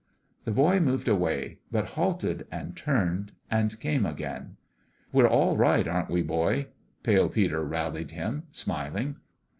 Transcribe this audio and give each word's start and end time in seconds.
The 0.45 0.51
boy 0.51 0.79
moved 0.79 1.07
away 1.07 1.59
but 1.71 1.89
halted 1.89 2.47
and 2.51 2.75
turned 2.75 3.33
and 3.51 3.79
came 3.79 4.03
again. 4.03 4.57
"We're 5.13 5.27
all 5.29 5.55
right, 5.57 5.87
aren't 5.87 6.09
we, 6.09 6.23
boy?" 6.23 6.69
Pale 7.03 7.29
Peter 7.29 7.63
rallied 7.63 8.09
him, 8.09 8.47
smiling. 8.51 9.17